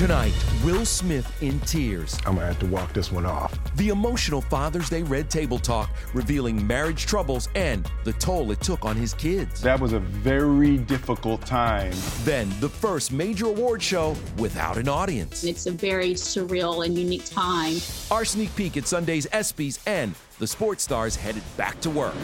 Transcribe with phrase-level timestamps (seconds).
[0.00, 0.32] Tonight,
[0.64, 2.16] Will Smith in tears.
[2.24, 3.52] I'm gonna have to walk this one off.
[3.76, 8.86] The emotional Father's Day Red Table Talk revealing marriage troubles and the toll it took
[8.86, 9.60] on his kids.
[9.60, 11.92] That was a very difficult time.
[12.22, 15.44] Then, the first major award show without an audience.
[15.44, 17.74] It's a very surreal and unique time.
[18.10, 22.14] Our sneak peek at Sunday's ESPYs and the sports stars headed back to work.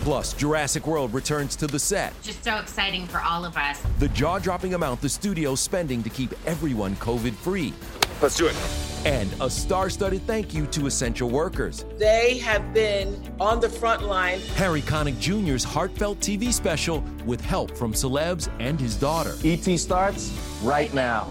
[0.00, 2.14] Plus, Jurassic World returns to the set.
[2.22, 3.82] Just so exciting for all of us.
[3.98, 7.74] The jaw dropping amount the studio's spending to keep everyone COVID free.
[8.22, 8.56] Let's do it.
[9.04, 11.84] And a star studded thank you to essential workers.
[11.98, 14.40] They have been on the front line.
[14.56, 19.34] Harry Connick Jr.'s heartfelt TV special with help from celebs and his daughter.
[19.44, 20.30] ET starts
[20.62, 21.30] right now.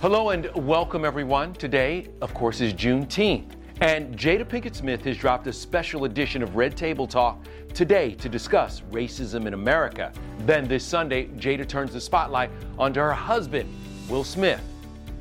[0.00, 1.52] Hello and welcome, everyone.
[1.52, 3.59] Today, of course, is Juneteenth.
[3.80, 7.42] And Jada Pinkett Smith has dropped a special edition of Red Table Talk
[7.72, 10.12] today to discuss racism in America.
[10.40, 13.72] Then this Sunday, Jada turns the spotlight onto her husband,
[14.10, 14.60] Will Smith,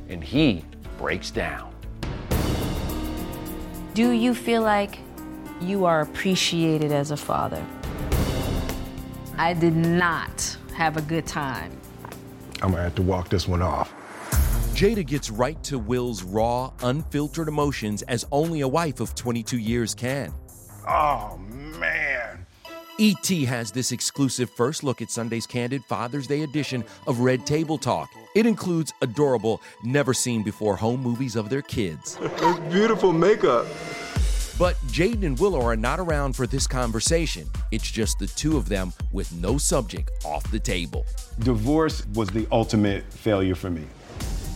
[0.09, 0.65] and he
[0.97, 1.73] breaks down.
[3.93, 4.99] Do you feel like
[5.61, 7.65] you are appreciated as a father?
[9.37, 11.71] I did not have a good time.
[12.61, 13.93] I'm gonna have to walk this one off.
[14.79, 19.93] Jada gets right to Will's raw, unfiltered emotions as only a wife of 22 years
[19.93, 20.33] can.
[20.87, 22.45] Oh, man.
[22.97, 23.43] E.T.
[23.43, 28.09] has this exclusive first look at Sunday's candid Father's Day edition of Red Table Talk.
[28.37, 32.17] It includes adorable, never seen before home movies of their kids.
[32.21, 33.67] It's beautiful makeup.
[34.57, 37.49] But Jaden and Willow are not around for this conversation.
[37.71, 41.05] It's just the two of them with no subject off the table.
[41.39, 43.83] Divorce was the ultimate failure for me.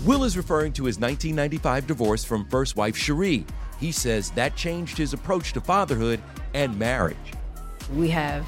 [0.05, 3.47] Will is referring to his 1995 divorce from first wife Sheree.
[3.79, 6.21] He says that changed his approach to fatherhood
[6.53, 7.15] and marriage.
[7.95, 8.45] We have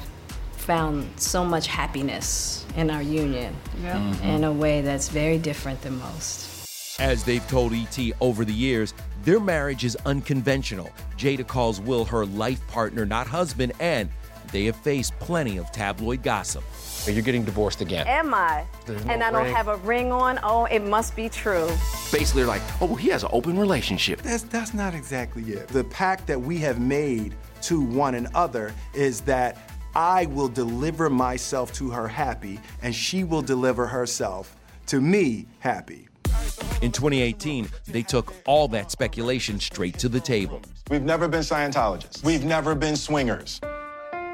[0.58, 4.22] found so much happiness in our union Mhm.
[4.22, 6.98] in a way that's very different than most.
[6.98, 8.92] As they've told ET over the years,
[9.24, 10.90] their marriage is unconventional.
[11.16, 14.10] Jada calls Will her life partner, not husband, and
[14.52, 16.64] they have faced plenty of tabloid gossip.
[17.14, 18.06] You're getting divorced again.
[18.06, 18.64] Am I?
[18.84, 19.54] There's no and I don't ring.
[19.54, 20.38] have a ring on?
[20.42, 21.66] Oh, it must be true.
[22.10, 24.22] Basically, like, oh, he has an open relationship.
[24.22, 25.68] That's, that's not exactly it.
[25.68, 31.72] The pact that we have made to one another is that I will deliver myself
[31.74, 34.56] to her happy, and she will deliver herself
[34.86, 36.08] to me happy.
[36.82, 40.60] In 2018, they took all that speculation straight to the table.
[40.90, 42.22] We've never been Scientologists.
[42.22, 43.60] We've never been swingers.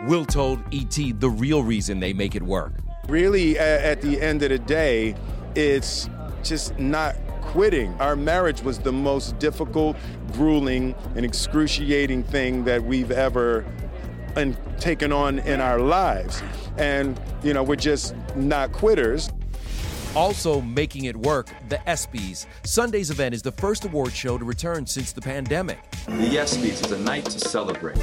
[0.06, 2.72] Will told ET the real reason they make it work.
[3.08, 5.14] Really, at the end of the day,
[5.54, 6.08] it's
[6.42, 7.92] just not quitting.
[8.00, 9.96] Our marriage was the most difficult,
[10.32, 13.64] grueling, and excruciating thing that we've ever
[14.36, 16.42] un- taken on in our lives.
[16.78, 19.30] And, you know, we're just not quitters.
[20.16, 22.46] Also making it work, the ESPYs.
[22.64, 25.78] Sunday's event is the first award show to return since the pandemic.
[26.06, 27.98] The ESPYs is a night to celebrate.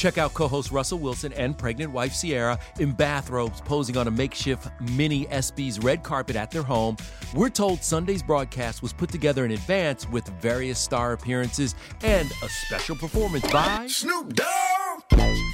[0.00, 4.10] Check out co host Russell Wilson and pregnant wife Ciara in bathrobes posing on a
[4.10, 6.96] makeshift mini ESPYs red carpet at their home.
[7.34, 12.48] We're told Sunday's broadcast was put together in advance with various star appearances and a
[12.48, 14.69] special performance by Snoop Dogg.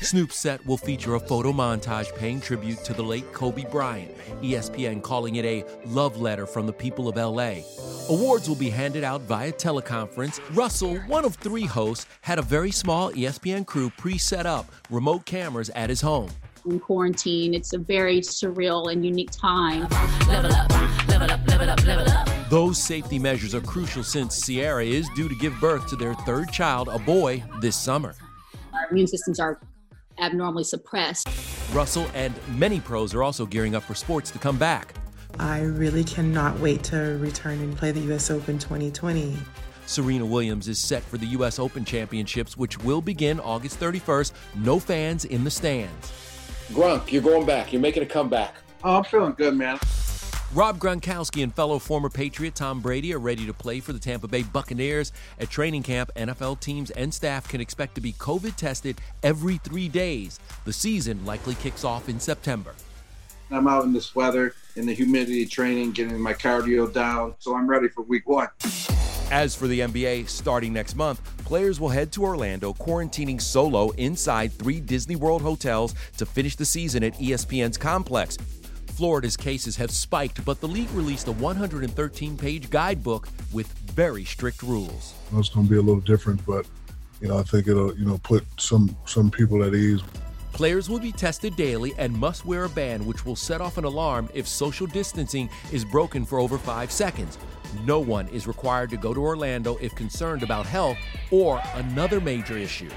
[0.06, 5.02] Snoop's set will feature a photo montage paying tribute to the late Kobe Bryant, ESPN
[5.02, 7.62] calling it a love letter from the people of LA.
[8.08, 10.40] Awards will be handed out via teleconference.
[10.54, 15.26] Russell, one of three hosts, had a very small ESPN crew pre set up remote
[15.26, 16.30] cameras at his home.
[16.66, 19.88] In quarantine, it's a very surreal and unique time.
[20.28, 20.70] Level up,
[21.08, 22.28] level up, level up, level up.
[22.48, 26.52] Those safety measures are crucial since Ciara is due to give birth to their third
[26.52, 28.14] child, a boy, this summer.
[28.86, 29.58] Our immune systems are
[30.20, 31.28] abnormally suppressed.
[31.72, 34.94] Russell and many pros are also gearing up for sports to come back.
[35.40, 39.36] I really cannot wait to return and play the US Open 2020.
[39.86, 41.58] Serena Williams is set for the U.S.
[41.58, 44.32] Open Championships, which will begin August 31st.
[44.56, 46.12] No fans in the stands.
[46.72, 47.72] Gronk, you're going back.
[47.72, 48.54] You're making a comeback.
[48.82, 49.78] Oh, I'm feeling good, man.
[50.54, 54.28] Rob Gronkowski and fellow former Patriot Tom Brady are ready to play for the Tampa
[54.28, 55.12] Bay Buccaneers.
[55.40, 59.88] At training camp, NFL teams and staff can expect to be COVID tested every three
[59.88, 60.38] days.
[60.64, 62.74] The season likely kicks off in September.
[63.50, 67.68] I'm out in this weather, in the humidity training, getting my cardio down, so I'm
[67.68, 68.48] ready for week one.
[69.32, 74.52] As for the NBA, starting next month, players will head to Orlando, quarantining solo inside
[74.52, 78.38] three Disney World hotels to finish the season at ESPN's complex.
[78.96, 84.62] Florida's cases have spiked, but the league released a 113 page guidebook with very strict
[84.62, 85.12] rules.
[85.34, 86.66] It's going to be a little different, but
[87.20, 90.00] you know, I think it'll you know put some some people at ease.
[90.52, 93.84] Players will be tested daily and must wear a band which will set off an
[93.84, 97.36] alarm if social distancing is broken for over five seconds.
[97.84, 100.96] No one is required to go to Orlando if concerned about health
[101.30, 102.88] or another major issue.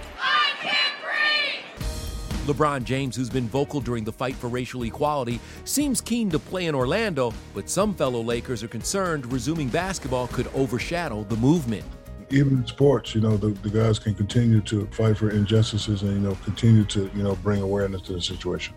[2.50, 6.66] LeBron James, who's been vocal during the fight for racial equality, seems keen to play
[6.66, 11.86] in Orlando, but some fellow Lakers are concerned resuming basketball could overshadow the movement.
[12.32, 16.14] Even in sports, you know, the, the guys can continue to fight for injustices and,
[16.14, 18.74] you know, continue to, you know, bring awareness to the situation.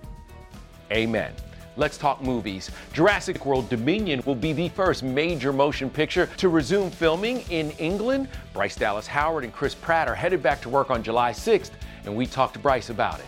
[0.90, 1.32] Amen.
[1.76, 2.70] Let's talk movies.
[2.92, 8.28] Jurassic World Dominion will be the first major motion picture to resume filming in England.
[8.52, 11.70] Bryce Dallas Howard and Chris Pratt are headed back to work on July 6th,
[12.04, 13.26] and we talked to Bryce about it.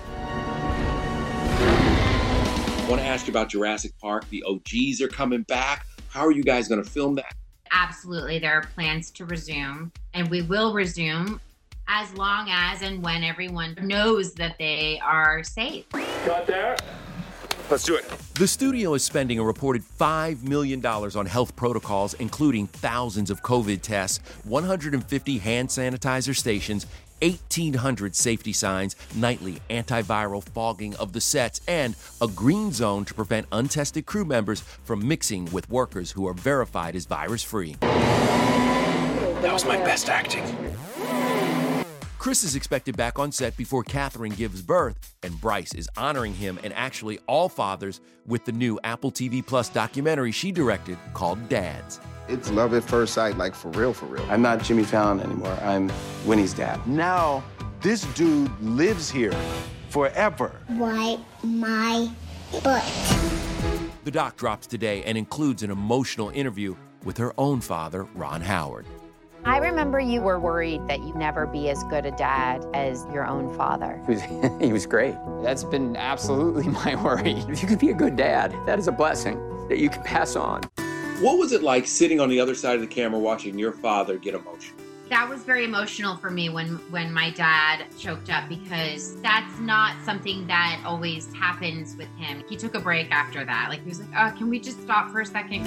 [2.84, 4.28] I want to ask you about Jurassic Park.
[4.28, 5.86] The OGs are coming back.
[6.08, 7.32] How are you guys going to film that?
[7.70, 8.38] Absolutely.
[8.38, 11.40] There are plans to resume, and we will resume
[11.88, 15.88] as long as and when everyone knows that they are safe.
[16.26, 16.76] Got there?
[17.70, 18.06] Let's do it.
[18.34, 23.80] The studio is spending a reported $5 million on health protocols, including thousands of COVID
[23.80, 26.86] tests, 150 hand sanitizer stations,
[27.24, 33.46] 1,800 safety signs, nightly antiviral fogging of the sets, and a green zone to prevent
[33.52, 37.76] untested crew members from mixing with workers who are verified as virus free.
[37.80, 40.44] That was my best acting.
[42.18, 46.58] Chris is expected back on set before Katherine gives birth, and Bryce is honoring him
[46.64, 52.00] and actually all fathers with the new Apple TV Plus documentary she directed called Dads.
[52.26, 54.24] It's love at first sight, like for real, for real.
[54.30, 55.56] I'm not Jimmy Fallon anymore.
[55.62, 55.92] I'm
[56.24, 56.84] Winnie's dad.
[56.86, 57.44] Now,
[57.80, 59.34] this dude lives here
[59.90, 60.52] forever.
[60.70, 62.10] Wipe my
[62.62, 62.84] butt.
[64.04, 68.86] The doc drops today and includes an emotional interview with her own father, Ron Howard.
[69.44, 73.26] I remember you were worried that you'd never be as good a dad as your
[73.26, 74.00] own father.
[74.06, 74.22] He was,
[74.62, 75.14] he was great.
[75.42, 77.44] That's been absolutely my worry.
[77.50, 79.36] If you can be a good dad, that is a blessing
[79.68, 80.62] that you can pass on.
[81.20, 84.18] What was it like sitting on the other side of the camera watching your father
[84.18, 84.76] get emotional?
[85.10, 89.94] That was very emotional for me when when my dad choked up because that's not
[90.04, 92.42] something that always happens with him.
[92.48, 93.66] He took a break after that.
[93.68, 95.64] Like he was like, "Oh, can we just stop for a second?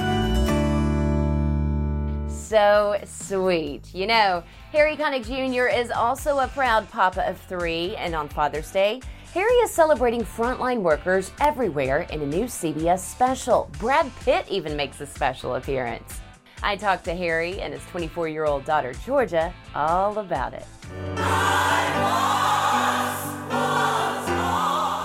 [2.30, 3.96] So sweet.
[3.96, 5.68] You know, Harry Connick Jr.
[5.68, 9.02] is also a proud papa of three, and on Father's Day,
[9.34, 13.70] Harry is celebrating frontline workers everywhere in a new CBS special.
[13.78, 16.22] Brad Pitt even makes a special appearance.
[16.64, 20.66] I talked to Harry and his 24 year old daughter, Georgia, all about it.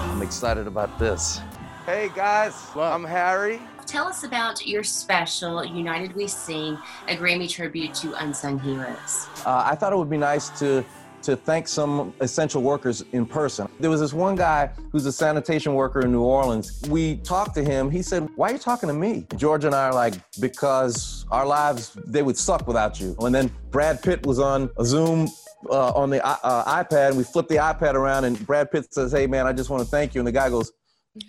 [0.04, 1.40] I'm excited about this.
[1.84, 3.60] Hey guys, I'm Harry.
[3.86, 9.26] Tell us about your special, United We Sing, a Grammy tribute to unsung heroes.
[9.44, 10.84] Uh, I thought it would be nice to
[11.22, 13.68] to thank some essential workers in person.
[13.80, 16.82] There was this one guy who's a sanitation worker in New Orleans.
[16.88, 17.90] We talked to him.
[17.90, 19.26] He said, Why are you talking to me?
[19.36, 23.16] George and I are like, Because our lives, they would suck without you.
[23.20, 25.28] And then Brad Pitt was on a Zoom
[25.70, 29.12] uh, on the uh, iPad, and we flip the iPad around, and Brad Pitt says,
[29.12, 30.72] "Hey, man, I just want to thank you," and the guy goes,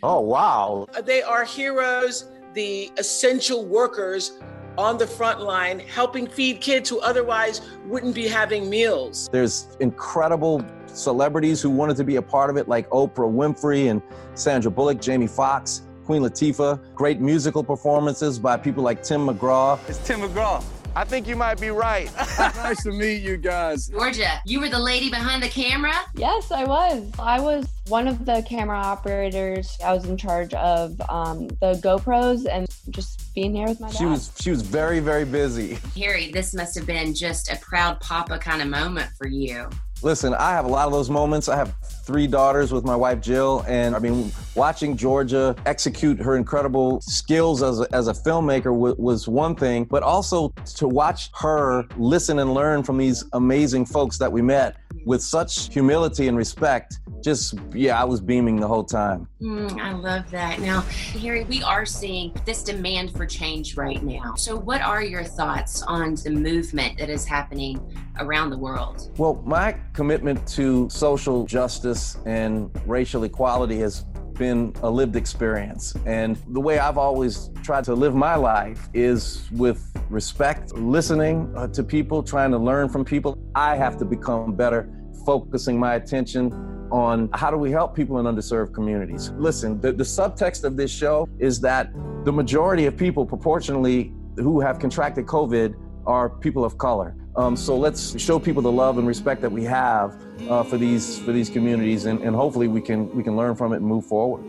[0.01, 4.31] "Oh, wow." They are heroes, the essential workers
[4.77, 9.29] on the front line, helping feed kids who otherwise wouldn't be having meals.
[9.31, 14.01] There's incredible celebrities who wanted to be a part of it, like Oprah Winfrey and
[14.35, 15.83] Sandra Bullock, Jamie Foxx.
[16.05, 19.79] Queen Latifah, great musical performances by people like Tim McGraw.
[19.87, 20.61] It's Tim McGraw.
[20.95, 22.11] I think you might be right.
[22.39, 23.87] nice to meet you guys.
[23.87, 25.95] Georgia, you were the lady behind the camera?
[26.15, 27.09] Yes, I was.
[27.17, 29.77] I was one of the camera operators.
[29.83, 33.97] I was in charge of um, the GoPros and just being here with my dad.
[33.97, 35.77] She was she was very very busy.
[35.95, 39.69] Harry, this must have been just a proud papa kind of moment for you.
[40.03, 41.47] Listen, I have a lot of those moments.
[41.47, 41.73] I have
[42.05, 47.63] three daughters with my wife Jill, and I mean, watching Georgia execute her incredible skills
[47.63, 52.39] as a, as a filmmaker w- was one thing, but also to watch her listen
[52.39, 54.75] and learn from these amazing folks that we met
[55.05, 56.99] with such humility and respect.
[57.21, 59.27] Just, yeah, I was beaming the whole time.
[59.41, 60.59] Mm, I love that.
[60.59, 60.81] Now,
[61.21, 64.35] Harry, we are seeing this demand for change right now.
[64.35, 67.79] So, what are your thoughts on the movement that is happening
[68.19, 69.11] around the world?
[69.17, 75.95] Well, my commitment to social justice and racial equality has been a lived experience.
[76.05, 81.67] And the way I've always tried to live my life is with respect, listening uh,
[81.67, 83.37] to people, trying to learn from people.
[83.55, 84.89] I have to become better,
[85.25, 86.53] focusing my attention
[86.91, 89.31] on how do we help people in underserved communities.
[89.37, 91.91] Listen, the, the subtext of this show is that
[92.23, 97.15] the majority of people proportionally who have contracted COVID are people of color.
[97.35, 101.17] Um, so let's show people the love and respect that we have uh, for these
[101.19, 104.05] for these communities, and, and hopefully we can we can learn from it and move
[104.05, 104.43] forward.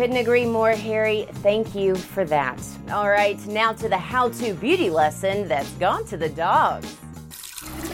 [0.00, 1.26] Couldn't agree more, Harry.
[1.42, 2.58] Thank you for that.
[2.90, 6.96] All right, now to the how-to beauty lesson that's gone to the dogs.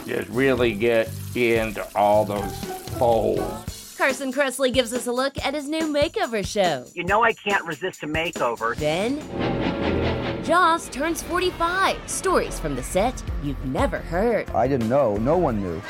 [0.06, 2.54] Just really get into all those
[2.96, 3.96] folds.
[3.98, 6.84] Carson Kressley gives us a look at his new makeover show.
[6.94, 8.76] You know I can't resist a makeover.
[8.76, 12.08] Then Jaws turns 45.
[12.08, 14.48] Stories from the set you've never heard.
[14.50, 15.16] I didn't know.
[15.16, 15.82] No one knew.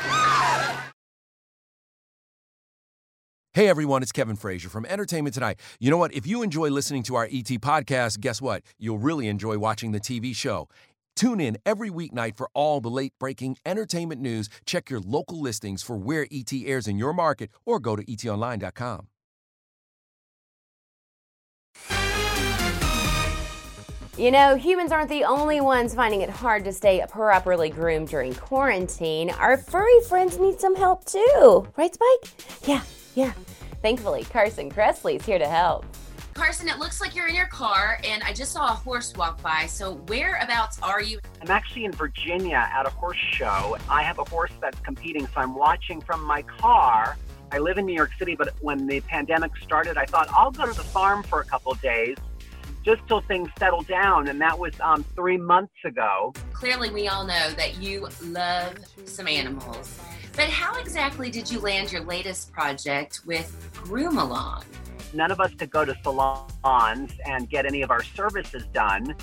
[3.57, 5.59] Hey everyone, it's Kevin Frazier from Entertainment Tonight.
[5.79, 6.13] You know what?
[6.13, 8.61] If you enjoy listening to our ET podcast, guess what?
[8.77, 10.69] You'll really enjoy watching the TV show.
[11.15, 14.47] Tune in every weeknight for all the late breaking entertainment news.
[14.67, 19.07] Check your local listings for where ET airs in your market or go to etonline.com.
[24.19, 28.35] You know, humans aren't the only ones finding it hard to stay properly groomed during
[28.35, 29.31] quarantine.
[29.31, 31.67] Our furry friends need some help too.
[31.75, 32.67] Right, Spike?
[32.67, 32.81] Yeah,
[33.17, 33.33] yeah.
[33.81, 35.85] Thankfully, Carson Kressley's here to help.
[36.35, 39.41] Carson, it looks like you're in your car, and I just saw a horse walk
[39.41, 39.65] by.
[39.65, 41.19] So, whereabouts are you?
[41.41, 43.75] I'm actually in Virginia at a horse show.
[43.89, 47.17] I have a horse that's competing, so I'm watching from my car.
[47.51, 50.67] I live in New York City, but when the pandemic started, I thought I'll go
[50.67, 52.17] to the farm for a couple of days
[52.87, 54.29] just till things settle down.
[54.29, 56.33] And that was um, three months ago.
[56.53, 59.99] Clearly, we all know that you love some animals.
[60.37, 64.63] But how exactly did you land your latest project with Groom Along?
[65.13, 69.15] None of us could go to salons and get any of our services done.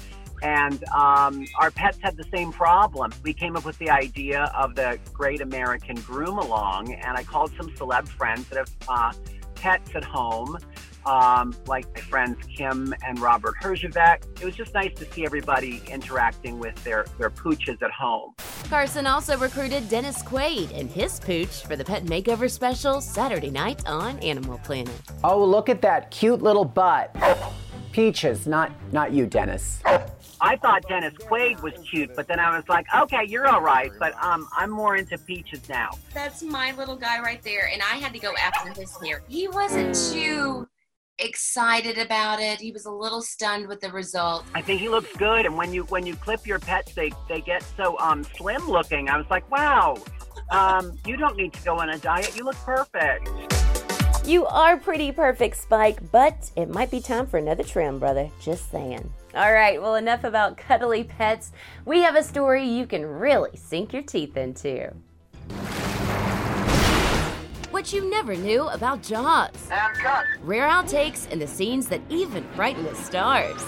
[0.43, 3.15] And um, our pets had the same problem.
[3.23, 7.51] We came up with the idea of the Great American Groom Along, and I called
[7.57, 9.13] some celeb friends that have uh,
[9.55, 10.59] pets at home
[11.07, 14.25] um, like my friends Kym and Robert Herjavec.
[14.41, 18.35] It was just nice to see everybody interacting with their, their pooches at home.
[18.69, 23.87] Carson also recruited Dennis Quaid and his pooch for the Pet Makeover special Saturday night
[23.87, 24.95] on Animal Planet.
[25.23, 27.15] Oh, look at that cute little butt.
[27.93, 29.81] Peaches, not not you, Dennis.
[30.41, 33.93] I thought Dennis Quaid was cute, but then I was like, okay, you're all right,
[33.99, 35.91] but um, I'm more into Peaches now.
[36.13, 39.23] That's my little guy right there, and I had to go after his hair.
[39.29, 40.69] He wasn't too
[41.19, 42.61] excited about it.
[42.61, 44.45] He was a little stunned with the result.
[44.55, 47.41] I think he looks good, and when you when you clip your pets, they they
[47.41, 49.09] get so um slim looking.
[49.09, 49.97] I was like, wow,
[50.51, 52.37] um, you don't need to go on a diet.
[52.37, 53.29] You look perfect.
[54.27, 58.31] You are pretty perfect, Spike, but it might be time for another trim, brother.
[58.41, 59.13] Just saying.
[59.35, 61.53] All right, well, enough about cuddly pets.
[61.85, 64.95] We have a story you can really sink your teeth into.
[67.75, 69.51] What you never knew about Jaws.
[70.45, 73.61] Rare outtakes and the scenes that even brighten the stars.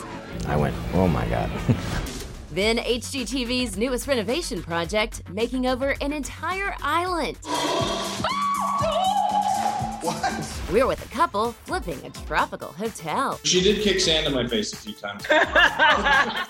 [0.47, 1.51] I went, oh my God.
[2.53, 7.37] Then HGTV's newest renovation project, making over an entire island.
[10.03, 10.61] What?
[10.71, 13.41] We're with a couple flipping a tropical hotel.
[13.43, 15.27] She did kick sand in my face a few times.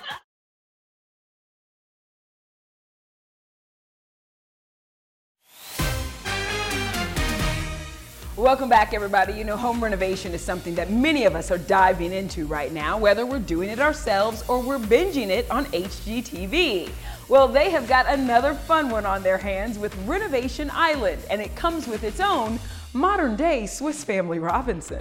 [8.37, 9.33] Welcome back, everybody.
[9.33, 12.99] You know, home renovation is something that many of us are diving into right now,
[12.99, 16.91] whether we're doing it ourselves or we're binging it on HGTV.
[17.31, 21.57] Well, they have got another fun one on their hands with Renovation Island, and it
[21.57, 22.61] comes with its own
[22.93, 25.01] modern day Swiss Family Robinson.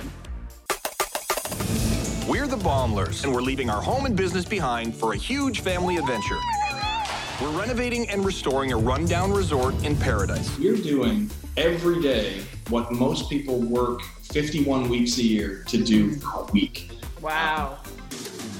[2.30, 5.98] We're the Baeumlers, and we're leaving our home and business behind for a huge family
[5.98, 6.40] adventure.
[7.42, 10.58] We're renovating and restoring a rundown resort in paradise.
[10.58, 16.44] We're doing every day what most people work 51 weeks a year to do a
[16.52, 16.92] week.
[17.22, 17.80] Wow.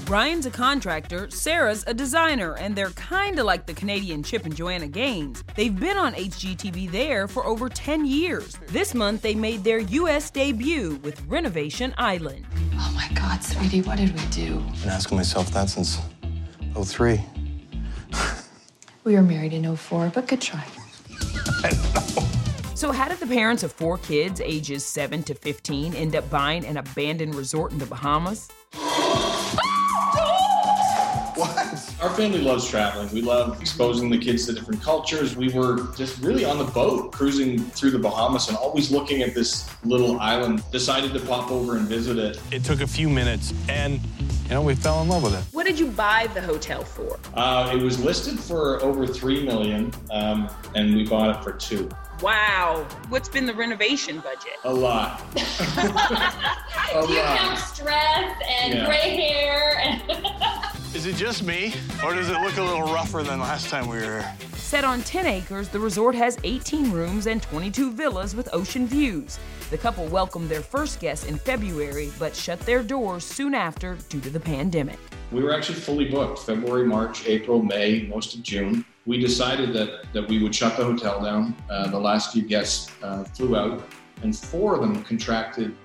[0.08, 4.88] Ryan's a contractor, Sarah's a designer, and they're kinda like the Canadian Chip and Joanna
[4.88, 5.44] Gaines.
[5.56, 8.56] They've been on HGTV there for over 10 years.
[8.68, 12.46] This month, they made their US debut with Renovation Island.
[12.76, 14.64] Oh my God, sweetie, what did we do?
[14.70, 15.98] I've been asking myself that since
[16.80, 17.20] 03.
[19.04, 20.64] We were married in 04, but good try.
[22.76, 26.66] So, how did the parents of four kids, ages 7 to 15, end up buying
[26.66, 28.50] an abandoned resort in the Bahamas?
[31.36, 31.96] What?
[32.02, 33.10] Our family loves traveling.
[33.14, 35.38] We love exposing the kids to different cultures.
[35.38, 39.34] We were just really on the boat cruising through the Bahamas and always looking at
[39.34, 40.62] this little island.
[40.74, 42.42] Decided to pop over and visit it.
[42.52, 44.02] It took a few minutes, and
[44.44, 45.46] you know we fell in love with it.
[45.54, 47.20] What did you buy the hotel for?
[47.36, 51.90] Uh, it was listed for over three million, um, and we bought it for two.
[52.22, 52.88] Wow.
[53.10, 54.54] What's been the renovation budget?
[54.64, 55.22] A lot.
[55.36, 57.38] you lot.
[57.38, 58.86] count stress and Yeah.
[58.86, 60.02] gray hair and
[60.96, 63.98] Is it just me, or does it look a little rougher than last time we
[63.98, 64.34] were here?
[64.56, 69.38] Set on 10 acres, the resort has 18 rooms and 22 villas with ocean views.
[69.70, 74.22] The couple welcomed their first guests in February, but shut their doors soon after due
[74.22, 74.98] to the pandemic.
[75.34, 78.86] We were actually fully booked February, March, April, May, most of June.
[79.06, 81.56] We decided that, that we would shut the hotel down.
[81.70, 83.84] Uh, the last few guests uh, flew out,
[84.24, 85.76] and four of them contracted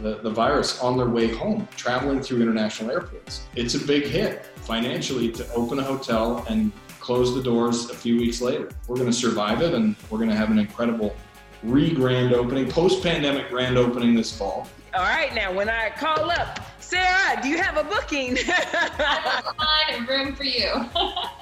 [0.00, 3.46] the, the virus on their way home, traveling through international airports.
[3.56, 8.16] It's a big hit financially to open a hotel and close the doors a few
[8.16, 8.70] weeks later.
[8.88, 11.14] We're going to survive it, and we're going to have an incredible
[11.62, 14.66] re grand opening, post pandemic grand opening this fall.
[14.94, 18.36] All right, now when I call up, Sarah, do you have a booking?
[18.48, 19.42] I
[19.90, 20.86] have fine room for you.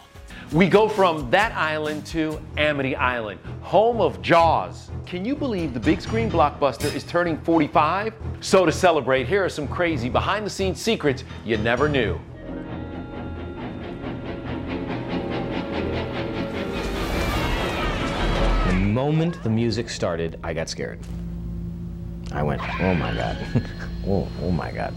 [0.52, 4.90] We go from that island to Amity Island, home of Jaws.
[5.06, 8.12] Can you believe the big screen blockbuster is turning 45?
[8.40, 12.18] So, to celebrate, here are some crazy behind the scenes secrets you never knew.
[18.66, 20.98] The moment the music started, I got scared.
[22.32, 23.38] I went, oh my God.
[24.08, 24.96] oh, oh my God.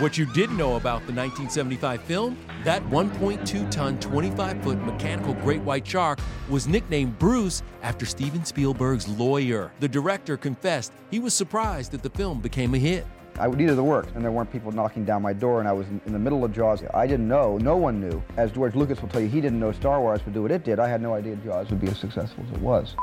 [0.00, 2.38] What you didn't know about the 1975 film?
[2.64, 9.06] That 1.2 ton, 25 foot mechanical great white shark was nicknamed Bruce after Steven Spielberg's
[9.08, 9.70] lawyer.
[9.78, 13.04] The director confessed he was surprised that the film became a hit.
[13.38, 15.86] I needed the work, and there weren't people knocking down my door, and I was
[15.88, 16.82] in, in the middle of Jaws.
[16.94, 18.22] I didn't know, no one knew.
[18.38, 20.64] As George Lucas will tell you, he didn't know Star Wars would do what it
[20.64, 20.80] did.
[20.80, 22.96] I had no idea Jaws would be as successful as it was.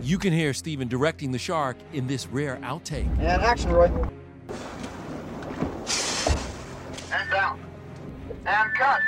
[0.00, 3.08] You can hear Steven directing the shark in this rare outtake.
[3.18, 3.90] And action, Roy.
[8.46, 9.00] And cut.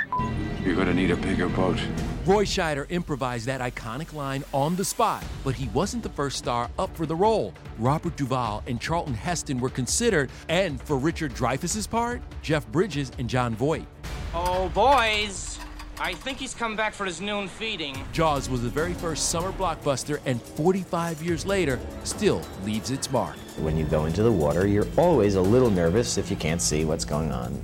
[0.63, 1.79] You're gonna need a bigger boat.
[2.25, 6.69] Roy Scheider improvised that iconic line on the spot, but he wasn't the first star
[6.79, 7.53] up for the role.
[7.77, 13.29] Robert Duvall and Charlton Heston were considered, and for Richard Dreyfuss's part, Jeff Bridges and
[13.29, 13.85] Jon Voight.
[14.33, 15.59] Oh, boys.
[15.99, 17.97] I think he's come back for his noon feeding.
[18.13, 23.35] Jaws was the very first summer blockbuster, and 45 years later, still leaves its mark.
[23.57, 26.85] When you go into the water, you're always a little nervous if you can't see
[26.85, 27.59] what's going on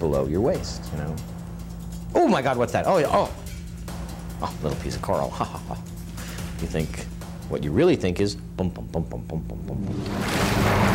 [0.00, 1.14] below your waist, you know.
[2.16, 2.86] Oh my God, what's that?
[2.88, 3.32] Oh, yeah, oh.
[4.42, 5.30] Oh, little piece of coral.
[5.30, 5.78] Ha ha ha.
[6.60, 7.04] You think,
[7.48, 10.90] what you really think is bum bum bum bum bum bum bum.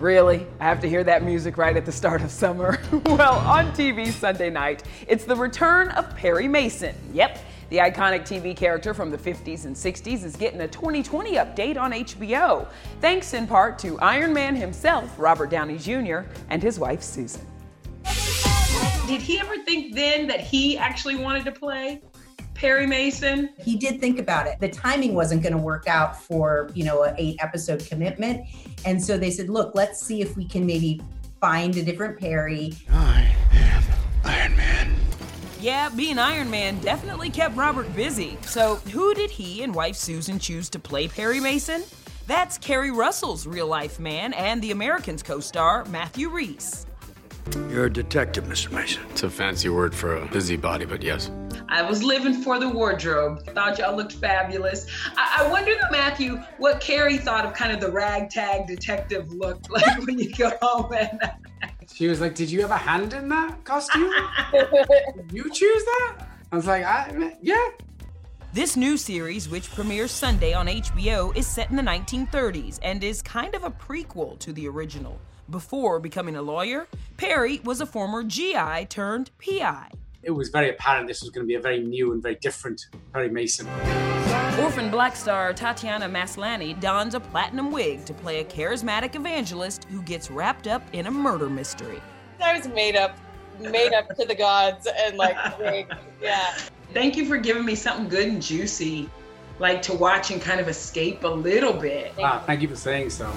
[0.00, 0.46] Really?
[0.58, 2.80] I have to hear that music right at the start of summer.
[3.06, 6.94] well, on TV Sunday night, it's the return of Perry Mason.
[7.12, 7.38] Yep
[7.72, 11.92] the iconic TV character from the 50s and 60s is getting a 2020 update on
[11.92, 12.68] HBO,
[13.00, 16.18] thanks in part to Iron Man himself, Robert Downey Jr.,
[16.50, 17.46] and his wife, Susan.
[19.06, 22.02] Did he ever think then that he actually wanted to play
[22.52, 23.48] Perry Mason?
[23.58, 24.60] He did think about it.
[24.60, 28.46] The timing wasn't going to work out for, you know, an eight episode commitment.
[28.84, 31.00] And so they said, look, let's see if we can maybe
[31.40, 32.74] find a different Perry.
[35.62, 38.36] Yeah, being Iron Man definitely kept Robert busy.
[38.42, 41.84] So, who did he and wife Susan choose to play Perry Mason?
[42.26, 46.84] That's Keri Russell's real life man and the Americans co star, Matthew Rhys.
[47.70, 48.72] You're a detective, Mr.
[48.72, 49.04] Mason.
[49.10, 51.30] It's a fancy word for a busybody, but yes.
[51.68, 53.44] I was living for the wardrobe.
[53.46, 54.88] Thought y'all looked fabulous.
[55.16, 59.70] I, I wonder, though, Matthew, what Keri thought of kind of the ragtag detective look
[59.70, 61.51] like when you go home at night.
[61.92, 64.12] She was like, "Did you have a hand in that costume?
[64.52, 67.68] Did you choose that?" I was like, I, "Yeah."
[68.52, 73.22] This new series, which premieres Sunday on HBO, is set in the 1930s and is
[73.22, 75.18] kind of a prequel to the original.
[75.48, 79.88] Before becoming a lawyer, Perry was a former GI turned PI.
[80.24, 82.86] It was very apparent this was going to be a very new and very different
[83.12, 83.66] Perry Mason.
[84.60, 90.00] Orphan black star Tatiana Maslany dons a platinum wig to play a charismatic evangelist who
[90.02, 92.00] gets wrapped up in a murder mystery.
[92.40, 93.16] I was made up,
[93.58, 95.92] made up to the gods, and like, wig.
[96.20, 96.56] yeah.
[96.92, 99.10] Thank you for giving me something good and juicy,
[99.58, 102.16] like to watch and kind of escape a little bit.
[102.16, 103.32] Wow, thank you for saying so.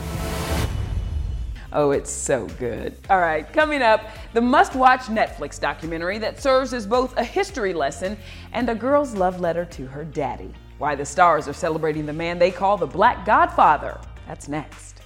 [1.77, 2.95] Oh, it's so good.
[3.09, 3.99] All right, coming up,
[4.31, 8.17] the must watch Netflix documentary that serves as both a history lesson
[8.53, 10.53] and a girl's love letter to her daddy.
[10.77, 13.99] Why the stars are celebrating the man they call the Black Godfather.
[14.25, 15.01] That's next.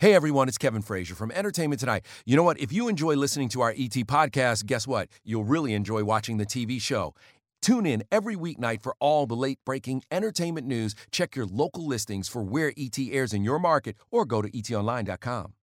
[0.00, 2.06] Hey everyone, it's Kevin Frazier from Entertainment Tonight.
[2.24, 2.58] You know what?
[2.58, 5.08] If you enjoy listening to our ET podcast, guess what?
[5.22, 7.14] You'll really enjoy watching the TV show.
[7.62, 10.94] Tune in every weeknight for all the late breaking entertainment news.
[11.10, 15.54] Check your local listings for where ET airs in your market or go to etonline.com.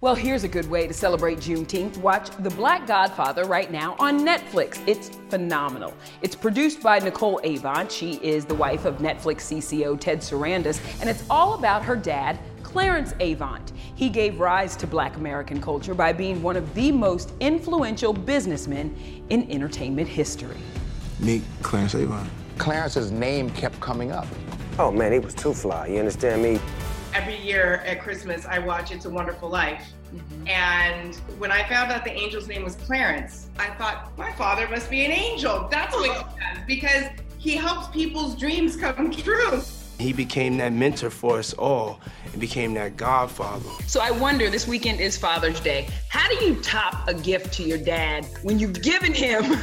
[0.00, 1.96] Well, here's a good way to celebrate Juneteenth.
[1.96, 4.80] Watch The Black Godfather right now on Netflix.
[4.86, 5.92] It's phenomenal.
[6.22, 7.90] It's produced by Nicole Avant.
[7.90, 12.38] She is the wife of Netflix CCO Ted Sarandos, and it's all about her dad,
[12.68, 13.72] Clarence Avant.
[13.94, 18.94] He gave rise to black American culture by being one of the most influential businessmen
[19.30, 20.58] in entertainment history.
[21.18, 22.28] Meet Clarence Avant.
[22.58, 24.26] Clarence's name kept coming up.
[24.78, 25.86] Oh man, he was too fly.
[25.86, 26.60] You understand me?
[27.14, 29.90] Every year at Christmas, I watch It's a Wonderful Life.
[30.14, 30.48] Mm-hmm.
[30.48, 34.90] And when I found out the angel's name was Clarence, I thought, my father must
[34.90, 35.68] be an angel.
[35.70, 37.04] That's what he does because
[37.38, 39.62] he helps people's dreams come true.
[39.98, 42.00] He became that mentor for us all
[42.32, 43.68] and became that godfather.
[43.88, 45.88] So I wonder this weekend is Father's Day.
[46.08, 49.42] How do you top a gift to your dad when you've given him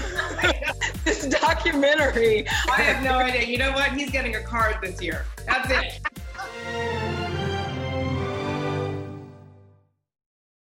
[1.05, 2.45] this documentary?
[2.69, 3.43] I have no idea.
[3.43, 3.93] You know what?
[3.93, 5.25] He's getting a card this year.
[5.45, 6.01] That's it.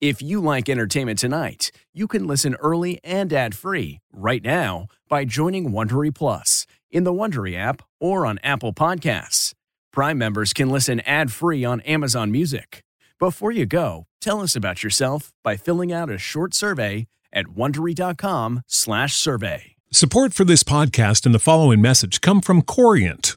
[0.00, 5.72] If you like entertainment tonight, you can listen early and ad-free right now by joining
[5.72, 9.54] Wondery Plus in the Wondery app or on Apple Podcasts.
[9.98, 12.84] Prime members can listen ad-free on Amazon Music.
[13.18, 19.61] Before you go, tell us about yourself by filling out a short survey at wondery.com/survey.
[19.90, 23.37] Support for this podcast and the following message come from Corient.